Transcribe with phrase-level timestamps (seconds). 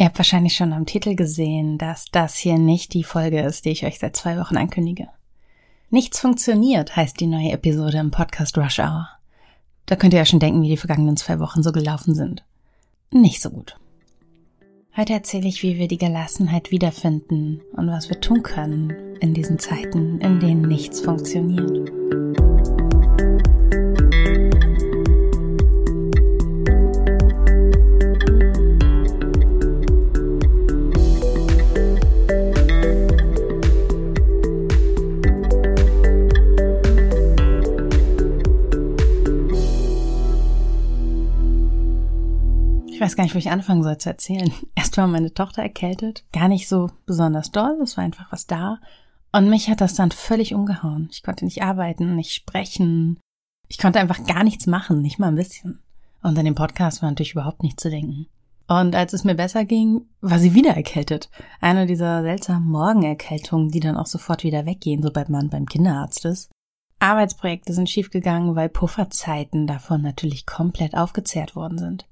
[0.00, 3.68] Ihr habt wahrscheinlich schon am Titel gesehen, dass das hier nicht die Folge ist, die
[3.68, 5.08] ich euch seit zwei Wochen ankündige.
[5.90, 9.10] Nichts funktioniert heißt die neue Episode im Podcast Rush Hour.
[9.84, 12.42] Da könnt ihr ja schon denken, wie die vergangenen zwei Wochen so gelaufen sind.
[13.12, 13.76] Nicht so gut.
[14.96, 19.58] Heute erzähle ich, wie wir die Gelassenheit wiederfinden und was wir tun können in diesen
[19.58, 22.49] Zeiten, in denen nichts funktioniert.
[43.20, 44.50] Gar nicht, wo ich anfangen soll zu erzählen.
[44.74, 46.24] Erst war meine Tochter erkältet.
[46.32, 47.78] Gar nicht so besonders doll.
[47.82, 48.78] Es war einfach was da.
[49.30, 51.10] Und mich hat das dann völlig umgehauen.
[51.12, 53.20] Ich konnte nicht arbeiten, nicht sprechen.
[53.68, 55.80] Ich konnte einfach gar nichts machen, nicht mal ein bisschen.
[56.22, 58.26] Und an dem Podcast war natürlich überhaupt nicht zu denken.
[58.68, 61.28] Und als es mir besser ging, war sie wieder erkältet.
[61.60, 66.50] Eine dieser seltsamen Morgenerkältungen, die dann auch sofort wieder weggehen, sobald man beim Kinderarzt ist.
[67.00, 72.06] Arbeitsprojekte sind schiefgegangen, weil Pufferzeiten davon natürlich komplett aufgezehrt worden sind.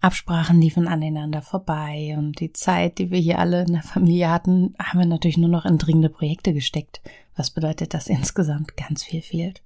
[0.00, 4.74] Absprachen liefen aneinander vorbei und die Zeit, die wir hier alle in der Familie hatten,
[4.78, 7.02] haben wir natürlich nur noch in dringende Projekte gesteckt,
[7.36, 9.62] was bedeutet, dass insgesamt ganz viel fehlt.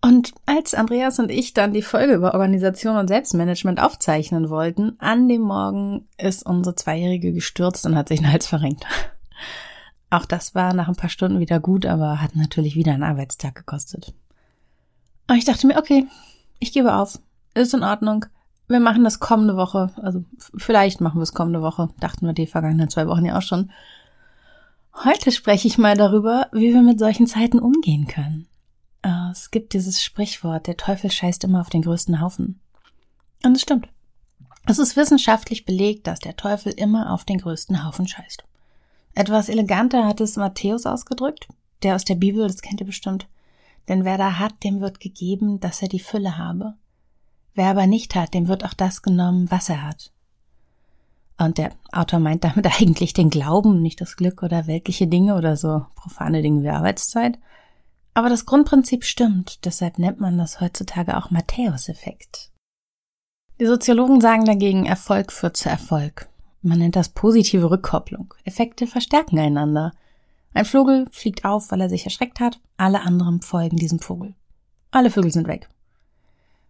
[0.00, 5.28] Und als Andreas und ich dann die Folge über Organisation und Selbstmanagement aufzeichnen wollten, an
[5.28, 8.86] dem Morgen ist unsere Zweijährige gestürzt und hat sich den Hals verrenkt.
[10.10, 13.56] Auch das war nach ein paar Stunden wieder gut, aber hat natürlich wieder einen Arbeitstag
[13.56, 14.14] gekostet.
[15.26, 16.06] Und ich dachte mir, okay,
[16.60, 17.18] ich gebe auf.
[17.54, 18.26] Ist in Ordnung
[18.68, 19.90] wir machen das kommende Woche.
[19.96, 20.24] Also
[20.56, 21.88] vielleicht machen wir es kommende Woche.
[22.00, 23.70] Dachten wir die vergangenen zwei Wochen ja auch schon.
[25.04, 28.46] Heute spreche ich mal darüber, wie wir mit solchen Zeiten umgehen können.
[29.02, 32.60] Äh, es gibt dieses Sprichwort, der Teufel scheißt immer auf den größten Haufen.
[33.44, 33.88] Und es stimmt.
[34.66, 38.44] Es ist wissenschaftlich belegt, dass der Teufel immer auf den größten Haufen scheißt.
[39.14, 41.48] Etwas eleganter hat es Matthäus ausgedrückt,
[41.82, 43.28] der aus der Bibel, das kennt ihr bestimmt.
[43.88, 46.74] Denn wer da hat, dem wird gegeben, dass er die Fülle habe.
[47.58, 50.12] Wer aber nicht hat, dem wird auch das genommen, was er hat.
[51.38, 55.56] Und der Autor meint damit eigentlich den Glauben, nicht das Glück oder weltliche Dinge oder
[55.56, 57.36] so profane Dinge wie Arbeitszeit.
[58.14, 62.52] Aber das Grundprinzip stimmt, deshalb nennt man das heutzutage auch Matthäus-Effekt.
[63.58, 66.28] Die Soziologen sagen dagegen, Erfolg führt zu Erfolg.
[66.62, 68.34] Man nennt das positive Rückkopplung.
[68.44, 69.90] Effekte verstärken einander.
[70.54, 74.36] Ein Vogel fliegt auf, weil er sich erschreckt hat, alle anderen folgen diesem Vogel.
[74.92, 75.68] Alle Vögel sind weg.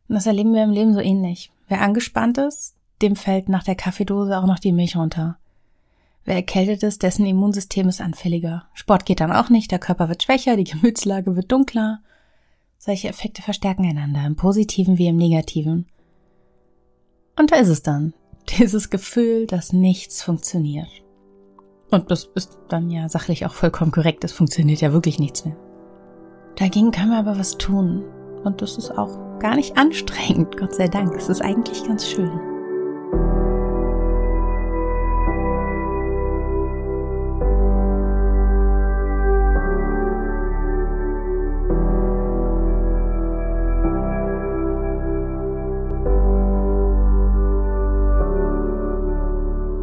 [0.09, 1.53] Und das erleben wir im Leben so ähnlich.
[1.69, 5.39] Wer angespannt ist, dem fällt nach der Kaffeedose auch noch die Milch runter.
[6.25, 8.65] Wer erkältet ist, dessen Immunsystem ist anfälliger.
[8.75, 12.01] Sport geht dann auch nicht, der Körper wird schwächer, die Gemütslage wird dunkler.
[12.79, 15.87] Solche Effekte verstärken einander, im positiven wie im negativen.
[17.39, 18.15] Und da ist es dann,
[18.59, 20.89] dieses Gefühl, dass nichts funktioniert.
[21.91, 25.57] Und das ist dann ja sachlich auch vollkommen korrekt, es funktioniert ja wirklich nichts mehr.
[26.57, 28.05] Dagegen kann man aber was tun.
[28.45, 31.15] Und das ist auch gar nicht anstrengend, Gott sei Dank.
[31.17, 32.31] Es ist eigentlich ganz schön.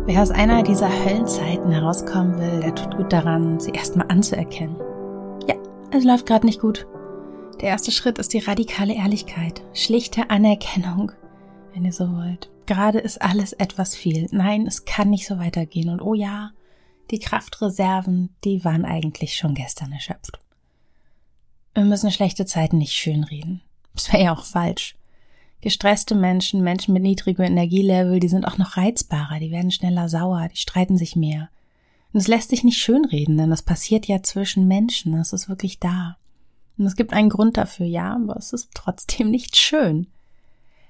[0.08, 4.76] Wer aus einer dieser Höllenzeiten herauskommen will, der tut gut daran, sie erstmal anzuerkennen.
[5.48, 5.56] Ja,
[5.92, 6.88] es läuft gerade nicht gut.
[7.62, 11.14] Der erste Schritt ist die radikale Ehrlichkeit, schlichte Anerkennung,
[11.74, 12.50] wenn ihr so wollt.
[12.66, 14.28] Gerade ist alles etwas viel.
[14.32, 15.90] Nein, es kann nicht so weitergehen.
[15.90, 16.52] Und oh ja,
[17.12, 20.40] die Kraftreserven, die waren eigentlich schon gestern erschöpft.
[21.74, 23.62] Wir müssen schlechte Zeiten nicht schönreden.
[23.94, 24.96] Das wäre ja auch falsch.
[25.62, 30.50] Gestresste Menschen, Menschen mit niedrigem Energielevel, die sind auch noch reizbarer, die werden schneller sauer,
[30.52, 31.50] die streiten sich mehr.
[32.14, 35.80] Und es lässt sich nicht schönreden, denn das passiert ja zwischen Menschen, das ist wirklich
[35.80, 36.18] da.
[36.78, 40.08] Und es gibt einen Grund dafür, ja, aber es ist trotzdem nicht schön.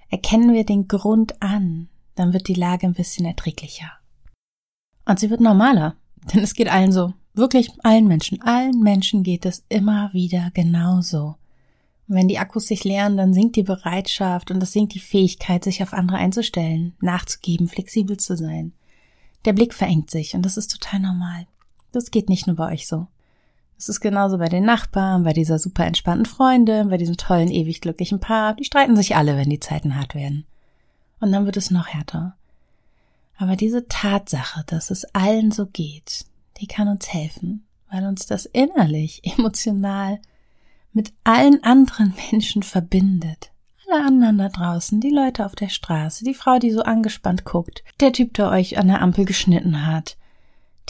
[0.09, 3.91] Erkennen wir den Grund an, dann wird die Lage ein bisschen erträglicher.
[5.05, 5.95] Und sie wird normaler,
[6.33, 7.13] denn es geht allen so.
[7.33, 8.41] Wirklich allen Menschen.
[8.41, 11.35] Allen Menschen geht es immer wieder genauso.
[12.07, 15.63] Und wenn die Akkus sich leeren, dann sinkt die Bereitschaft und es sinkt die Fähigkeit,
[15.63, 18.73] sich auf andere einzustellen, nachzugeben, flexibel zu sein.
[19.43, 21.45] Der Blick verengt sich und das ist total normal.
[21.91, 23.07] Das geht nicht nur bei euch so.
[23.77, 27.81] Es ist genauso bei den Nachbarn, bei dieser super entspannten Freundin, bei diesem tollen, ewig
[27.81, 28.53] glücklichen Paar.
[28.55, 30.45] Die streiten sich alle, wenn die Zeiten hart werden.
[31.19, 32.35] Und dann wird es noch härter.
[33.37, 36.25] Aber diese Tatsache, dass es allen so geht,
[36.61, 40.19] die kann uns helfen, weil uns das innerlich, emotional
[40.93, 43.51] mit allen anderen Menschen verbindet.
[43.87, 47.83] Alle anderen da draußen, die Leute auf der Straße, die Frau, die so angespannt guckt,
[47.99, 50.17] der Typ, der euch an der Ampel geschnitten hat,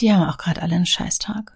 [0.00, 1.55] die haben auch gerade alle einen Scheißtag.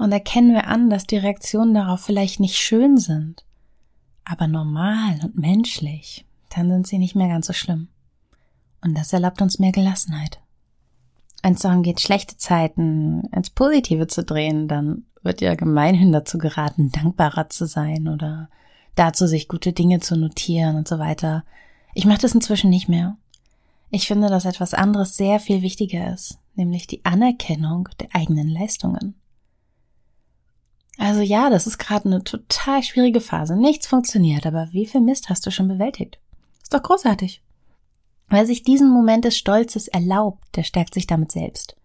[0.00, 3.44] Und erkennen wir an, dass die Reaktionen darauf vielleicht nicht schön sind,
[4.24, 7.88] aber normal und menschlich, dann sind sie nicht mehr ganz so schlimm.
[8.80, 10.40] Und das erlaubt uns mehr Gelassenheit.
[11.42, 16.38] Wenn es darum geht, schlechte Zeiten ins Positive zu drehen, dann wird ja gemeinhin dazu
[16.38, 18.48] geraten, dankbarer zu sein oder
[18.94, 21.44] dazu, sich gute Dinge zu notieren und so weiter.
[21.92, 23.18] Ich mache das inzwischen nicht mehr.
[23.90, 29.19] Ich finde, dass etwas anderes sehr viel wichtiger ist, nämlich die Anerkennung der eigenen Leistungen.
[30.98, 33.56] Also ja, das ist gerade eine total schwierige Phase.
[33.56, 36.18] Nichts funktioniert, aber wie viel Mist hast du schon bewältigt?
[36.62, 37.42] Ist doch großartig.
[38.28, 41.76] Wer sich diesen Moment des Stolzes erlaubt, der stärkt sich damit selbst.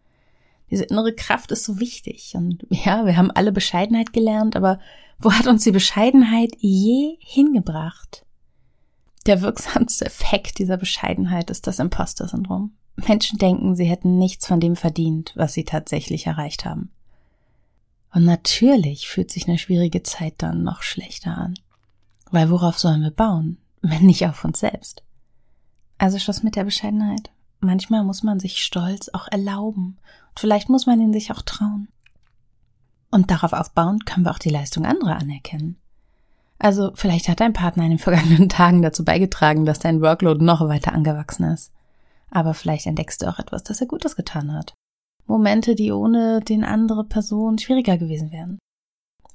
[0.69, 2.33] Diese innere Kraft ist so wichtig.
[2.35, 4.79] Und ja, wir haben alle Bescheidenheit gelernt, aber
[5.19, 8.25] wo hat uns die Bescheidenheit je hingebracht?
[9.25, 12.73] Der wirksamste Effekt dieser Bescheidenheit ist das Imposter-Syndrom.
[13.07, 16.91] Menschen denken, sie hätten nichts von dem verdient, was sie tatsächlich erreicht haben.
[18.15, 21.59] Und natürlich fühlt sich eine schwierige Zeit dann noch schlechter an.
[22.31, 25.03] Weil worauf sollen wir bauen, wenn nicht auf uns selbst?
[25.97, 27.31] Also Schluss mit der Bescheidenheit.
[27.59, 29.97] Manchmal muss man sich Stolz auch erlauben.
[30.29, 31.89] Und vielleicht muss man ihn sich auch trauen.
[33.11, 35.75] Und darauf aufbauend können wir auch die Leistung anderer anerkennen.
[36.57, 40.61] Also vielleicht hat dein Partner in den vergangenen Tagen dazu beigetragen, dass dein Workload noch
[40.69, 41.73] weiter angewachsen ist.
[42.31, 44.73] Aber vielleicht entdeckst du auch etwas, das er Gutes getan hat.
[45.27, 48.59] Momente, die ohne den andere Person schwieriger gewesen wären.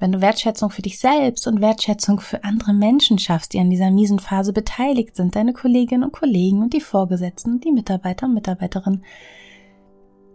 [0.00, 3.90] Wenn du Wertschätzung für dich selbst und Wertschätzung für andere Menschen schaffst, die an dieser
[3.90, 9.04] miesen Phase beteiligt sind, deine Kolleginnen und Kollegen und die Vorgesetzten, die Mitarbeiter und Mitarbeiterinnen,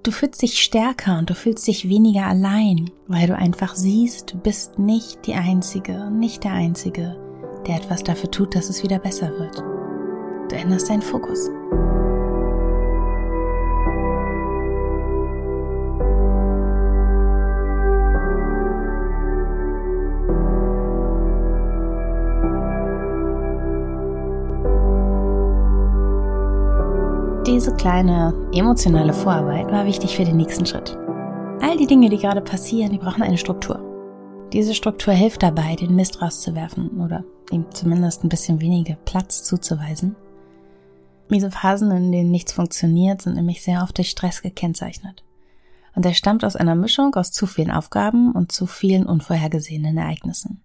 [0.03, 4.37] du fühlst dich stärker und du fühlst dich weniger allein, weil du einfach siehst, du
[4.37, 7.17] bist nicht die Einzige nicht der Einzige,
[7.65, 9.57] der etwas dafür tut, dass es wieder besser wird.
[10.51, 11.49] Du änderst deinen Fokus.
[27.45, 30.97] Diese kleine emotionale Vorarbeit war wichtig für den nächsten Schritt.
[31.61, 34.49] All die Dinge, die gerade passieren, die brauchen eine Struktur.
[34.51, 40.15] Diese Struktur hilft dabei, den Mist rauszuwerfen oder ihm zumindest ein bisschen weniger Platz zuzuweisen.
[41.29, 45.23] Diese Phasen, in denen nichts funktioniert, sind nämlich sehr oft durch Stress gekennzeichnet.
[45.93, 50.63] Und er stammt aus einer Mischung aus zu vielen Aufgaben und zu vielen unvorhergesehenen Ereignissen.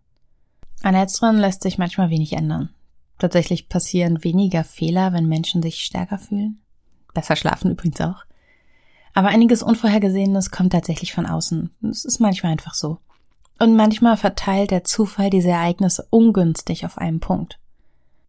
[0.83, 2.71] An letzteren lässt sich manchmal wenig ändern.
[3.19, 6.59] Tatsächlich passieren weniger Fehler, wenn Menschen sich stärker fühlen.
[7.15, 8.25] Besser schlafen übrigens auch.
[9.15, 11.71] Aber einiges Unvorhergesehenes kommt tatsächlich von außen.
[11.91, 12.99] Es ist manchmal einfach so.
[13.59, 17.59] Und manchmal verteilt der Zufall diese Ereignisse ungünstig auf einen Punkt.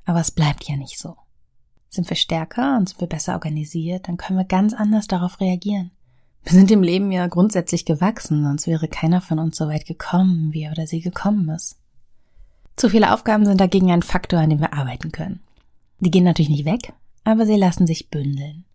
[0.06, 1.16] Aber es bleibt ja nicht so.
[1.89, 5.92] Sind wir stärker und sind wir besser organisiert, dann können wir ganz anders darauf reagieren.
[6.44, 10.54] Wir sind im Leben ja grundsätzlich gewachsen, sonst wäre keiner von uns so weit gekommen,
[10.54, 11.77] wie er oder sie gekommen ist.
[12.75, 15.42] Zu viele Aufgaben sind dagegen ein Faktor, an dem wir arbeiten können.
[16.00, 16.94] Die gehen natürlich nicht weg,
[17.24, 18.66] aber sie lassen sich bündeln.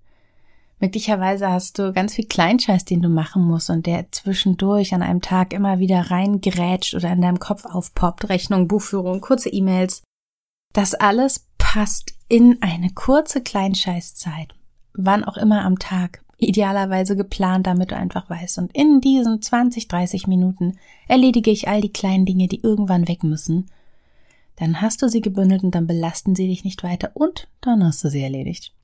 [0.79, 5.23] Möglicherweise hast du ganz viel Kleinscheiß, den du machen musst und der zwischendurch an einem
[5.23, 8.29] Tag immer wieder reingerätscht oder in deinem Kopf aufpoppt.
[8.29, 10.03] Rechnung, Buchführung, kurze E-Mails.
[10.75, 14.55] Das alles passt in eine kurze Kleinscheißzeit.
[14.93, 16.23] Wann auch immer am Tag.
[16.39, 18.59] Idealerweise geplant, damit du einfach weißt.
[18.59, 20.79] Und in diesen 20, 30 Minuten
[21.09, 23.71] erledige ich all die kleinen Dinge, die irgendwann weg müssen.
[24.57, 28.05] Dann hast du sie gebündelt und dann belasten sie dich nicht weiter und dann hast
[28.05, 28.75] du sie erledigt.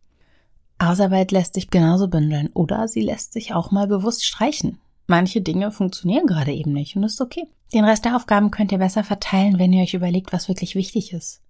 [0.81, 4.79] Hausarbeit lässt sich genauso bündeln oder sie lässt sich auch mal bewusst streichen.
[5.07, 7.47] Manche Dinge funktionieren gerade eben nicht und ist okay.
[7.75, 11.13] Den Rest der Aufgaben könnt ihr besser verteilen, wenn ihr euch überlegt, was wirklich wichtig
[11.13, 11.41] ist.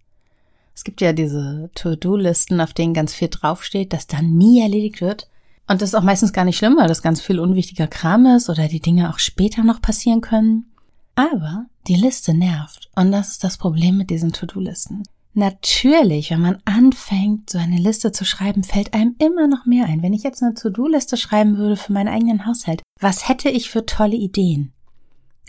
[0.75, 5.29] Es gibt ja diese To-Do-Listen, auf denen ganz viel draufsteht, das dann nie erledigt wird.
[5.69, 8.49] Und das ist auch meistens gar nicht schlimm, weil das ganz viel unwichtiger Kram ist
[8.49, 10.67] oder die Dinge auch später noch passieren können.
[11.15, 12.91] Aber die Liste nervt.
[12.97, 15.03] Und das ist das Problem mit diesen To-Do-Listen.
[15.35, 20.03] Natürlich, wenn man anfängt, so eine Liste zu schreiben, fällt einem immer noch mehr ein.
[20.03, 23.87] Wenn ich jetzt eine To-Do-Liste schreiben würde für meinen eigenen Haushalt, was hätte ich für
[23.87, 24.73] tolle Ideen?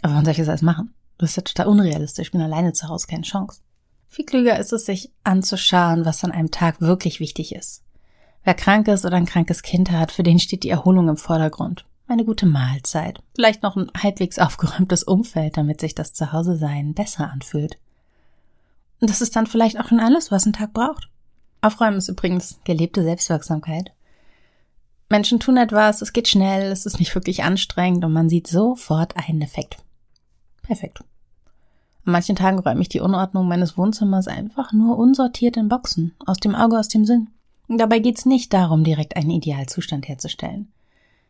[0.01, 0.93] Aber wann soll ich das alles machen?
[1.17, 2.27] Das ist ja total unrealistisch.
[2.27, 3.59] Ich bin alleine zu Hause, keine Chance.
[4.07, 7.83] Viel klüger ist es, sich anzuschauen, was an einem Tag wirklich wichtig ist.
[8.43, 11.85] Wer krank ist oder ein krankes Kind hat, für den steht die Erholung im Vordergrund.
[12.07, 13.21] Eine gute Mahlzeit.
[13.35, 17.77] Vielleicht noch ein halbwegs aufgeräumtes Umfeld, damit sich das Zuhause-Sein besser anfühlt.
[19.03, 21.09] Und das ist dann vielleicht auch schon alles, was ein Tag braucht.
[21.59, 23.91] Aufräumen ist übrigens gelebte Selbstwirksamkeit.
[25.09, 29.17] Menschen tun etwas, es geht schnell, es ist nicht wirklich anstrengend und man sieht sofort
[29.17, 29.75] einen Effekt.
[30.61, 31.01] Perfekt.
[32.05, 36.37] An manchen Tagen räume ich die Unordnung meines Wohnzimmers einfach nur unsortiert in Boxen, aus
[36.37, 37.27] dem Auge, aus dem Sinn.
[37.67, 40.71] Und dabei geht's nicht darum, direkt einen Idealzustand herzustellen.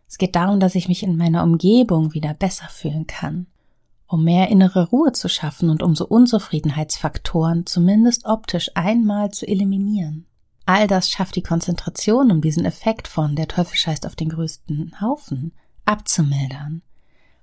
[0.08, 3.48] Es geht darum, dass ich mich in meiner Umgebung wieder besser fühlen kann,
[4.14, 10.28] um mehr innere Ruhe zu schaffen und um so Unzufriedenheitsfaktoren zumindest optisch einmal zu eliminieren.
[10.68, 15.02] All das schafft die Konzentration, um diesen Effekt von der Teufel scheißt auf den größten
[15.02, 15.52] Haufen
[15.86, 16.84] abzumildern,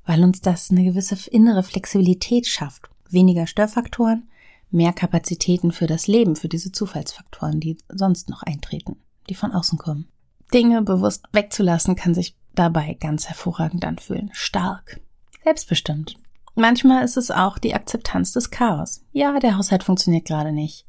[0.07, 2.89] weil uns das eine gewisse innere Flexibilität schafft.
[3.09, 4.29] Weniger Störfaktoren,
[4.71, 8.95] mehr Kapazitäten für das Leben, für diese Zufallsfaktoren, die sonst noch eintreten,
[9.29, 10.07] die von außen kommen.
[10.55, 14.31] Dinge bewusst wegzulassen kann sich dabei ganz hervorragend anfühlen.
[14.35, 15.01] Stark.
[15.43, 16.20] Selbstbestimmt.
[16.55, 19.03] Manchmal ist es auch die Akzeptanz des Chaos.
[19.13, 20.85] Ja, der Haushalt funktioniert gerade nicht.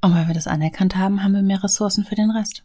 [0.00, 2.64] Und weil wir das anerkannt haben, haben wir mehr Ressourcen für den Rest.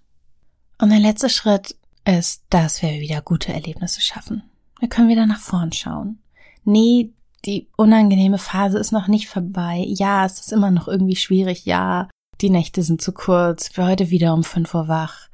[0.80, 1.76] Und der letzte Schritt
[2.06, 4.44] ist, dass wir wieder gute Erlebnisse schaffen.
[4.80, 6.20] Wir können wieder nach vorn schauen.
[6.64, 7.14] Nee,
[7.46, 9.84] die unangenehme Phase ist noch nicht vorbei.
[9.88, 11.66] Ja, es ist immer noch irgendwie schwierig.
[11.66, 12.10] Ja,
[12.42, 13.72] die Nächte sind zu kurz.
[13.72, 15.30] Bin heute wieder um fünf Uhr wach.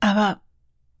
[0.00, 0.40] Aber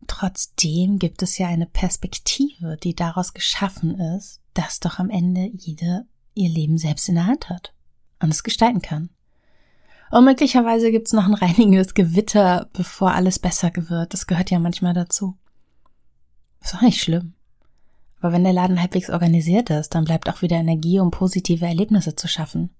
[0.06, 6.06] trotzdem gibt es ja eine Perspektive, die daraus geschaffen ist, dass doch am Ende jede
[6.34, 7.72] ihr Leben selbst in der Hand hat
[8.20, 9.10] und es gestalten kann.
[10.10, 14.12] Und möglicherweise gibt's noch ein reinigendes Gewitter, bevor alles besser wird.
[14.12, 15.36] Das gehört ja manchmal dazu.
[16.62, 17.34] Ist auch nicht schlimm.
[18.20, 22.16] Aber wenn der Laden halbwegs organisiert ist, dann bleibt auch wieder Energie, um positive Erlebnisse
[22.16, 22.70] zu schaffen.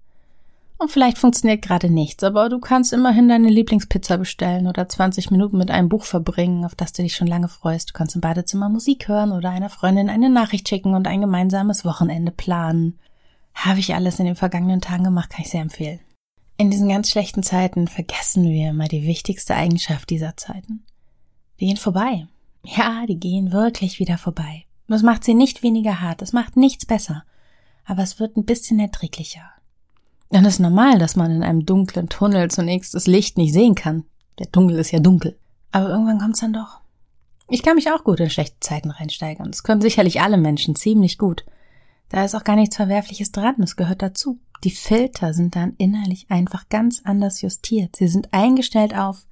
[0.77, 5.57] Und vielleicht funktioniert gerade nichts, aber du kannst immerhin deine Lieblingspizza bestellen oder 20 Minuten
[5.57, 7.89] mit einem Buch verbringen, auf das du dich schon lange freust.
[7.89, 11.85] Du kannst im Badezimmer Musik hören oder einer Freundin eine Nachricht schicken und ein gemeinsames
[11.85, 12.99] Wochenende planen.
[13.53, 16.01] Habe ich alles in den vergangenen Tagen gemacht, kann ich sehr empfehlen.
[16.57, 20.83] In diesen ganz schlechten Zeiten vergessen wir immer die wichtigste Eigenschaft dieser Zeiten.
[21.59, 22.27] Die gehen vorbei.
[22.63, 24.65] Ja, die gehen wirklich wieder vorbei.
[24.87, 27.23] Das macht sie nicht weniger hart, es macht nichts besser,
[27.85, 29.54] aber es wird ein bisschen erträglicher.
[30.29, 34.03] Dann ist normal, dass man in einem dunklen Tunnel zunächst das Licht nicht sehen kann.
[34.39, 35.37] Der Dunkel ist ja dunkel.
[35.71, 36.81] Aber irgendwann kommt's dann doch.
[37.49, 39.51] Ich kann mich auch gut in schlechte Zeiten reinsteigern.
[39.51, 41.45] Das können sicherlich alle Menschen ziemlich gut.
[42.09, 44.39] Da ist auch gar nichts Verwerfliches dran, es gehört dazu.
[44.63, 47.95] Die Filter sind dann innerlich einfach ganz anders justiert.
[47.95, 49.25] Sie sind eingestellt auf,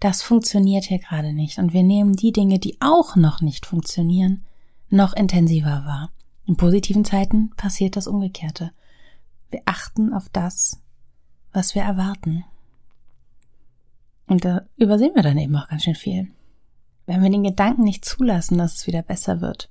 [0.00, 1.58] das funktioniert hier gerade nicht.
[1.58, 4.44] Und wir nehmen die Dinge, die auch noch nicht funktionieren,
[4.88, 6.10] noch intensiver wahr.
[6.46, 8.72] In positiven Zeiten passiert das Umgekehrte.
[9.52, 10.80] Wir achten auf das,
[11.52, 12.44] was wir erwarten.
[14.26, 16.32] Und da übersehen wir dann eben auch ganz schön viel.
[17.06, 19.68] Wenn wir den Gedanken nicht zulassen, dass es wieder besser wird,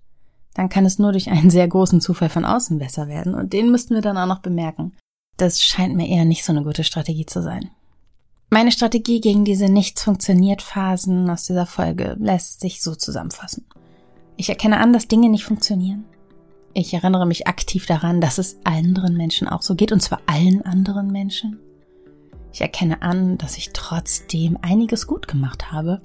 [0.54, 3.72] dann kann es nur durch einen sehr großen Zufall von außen besser werden und den
[3.72, 4.94] müssten wir dann auch noch bemerken.
[5.38, 7.72] Das scheint mir eher nicht so eine gute Strategie zu sein.
[8.52, 13.66] Meine Strategie gegen diese nichts funktioniert Phasen aus dieser Folge lässt sich so zusammenfassen.
[14.36, 16.04] Ich erkenne an, dass Dinge nicht funktionieren.
[16.74, 20.62] Ich erinnere mich aktiv daran, dass es anderen Menschen auch so geht, und zwar allen
[20.66, 21.60] anderen Menschen.
[22.54, 26.02] Ich erkenne an, dass ich trotzdem einiges gut gemacht habe.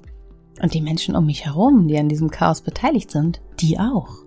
[0.61, 4.23] Und die Menschen um mich herum, die an diesem Chaos beteiligt sind, die auch.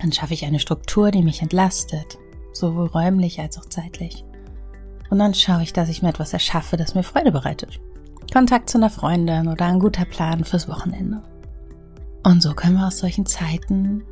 [0.00, 2.18] Dann schaffe ich eine Struktur, die mich entlastet,
[2.52, 4.24] sowohl räumlich als auch zeitlich.
[5.10, 7.80] Und dann schaue ich, dass ich mir etwas erschaffe, das mir Freude bereitet.
[8.32, 11.22] Kontakt zu einer Freundin oder ein guter Plan fürs Wochenende.
[12.24, 14.02] Und so können wir aus solchen Zeiten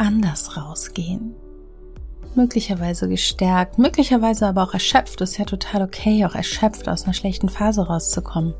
[0.00, 1.34] anders rausgehen.
[2.34, 5.20] Möglicherweise gestärkt, möglicherweise aber auch erschöpft.
[5.20, 8.54] Ist ja total okay, auch erschöpft aus einer schlechten Phase rauszukommen.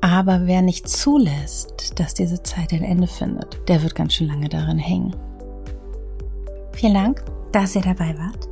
[0.00, 4.48] Aber wer nicht zulässt, dass diese Zeit ein Ende findet, der wird ganz schön lange
[4.48, 5.16] darin hängen.
[6.72, 8.48] Vielen Dank, dass ihr dabei wart.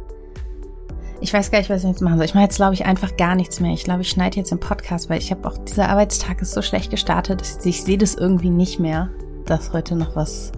[1.20, 2.24] Ich weiß gar nicht, was ich jetzt machen soll.
[2.24, 3.72] Ich mache jetzt, glaube ich, einfach gar nichts mehr.
[3.72, 6.62] Ich glaube, ich schneide jetzt den Podcast, weil ich habe auch, dieser Arbeitstag ist so
[6.62, 7.42] schlecht gestartet.
[7.42, 9.10] Ich, ich sehe das irgendwie nicht mehr,
[9.44, 10.52] dass heute noch was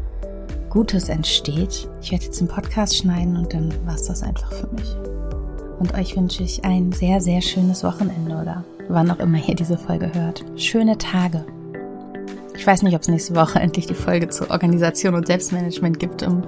[0.74, 1.88] Gutes entsteht.
[2.02, 4.96] Ich werde jetzt den Podcast schneiden und dann war es das einfach für mich.
[5.78, 9.78] Und euch wünsche ich ein sehr, sehr schönes Wochenende oder wann auch immer ihr diese
[9.78, 10.44] Folge hört.
[10.56, 11.46] Schöne Tage.
[12.56, 16.24] Ich weiß nicht, ob es nächste Woche endlich die Folge zur Organisation und Selbstmanagement gibt.
[16.24, 16.42] Um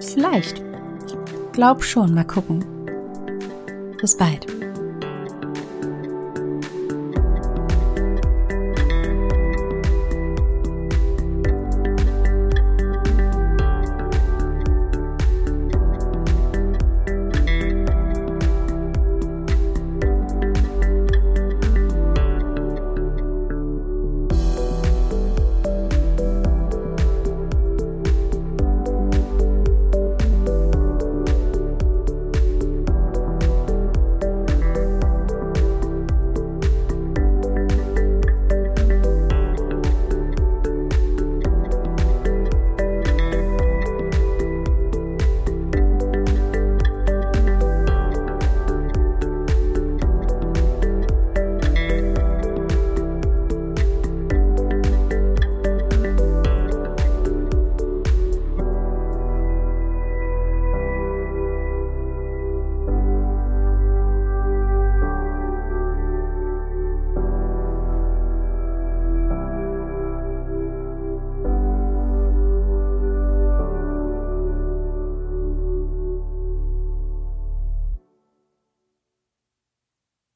[0.00, 0.58] vielleicht.
[1.06, 2.12] Ich glaub schon.
[2.12, 2.64] Mal gucken.
[4.00, 4.59] Bis bald.